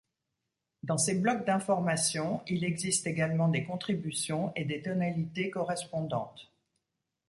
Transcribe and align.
Dans 0.81 0.97
ces 0.97 1.13
blocs 1.13 1.45
d'information, 1.45 2.41
il 2.47 2.63
existe 2.63 3.05
également 3.05 3.49
des 3.49 3.63
contributions 3.63 4.51
et 4.55 4.65
des 4.65 4.81
tonalités 4.81 5.51
correspondantes. 5.51 6.51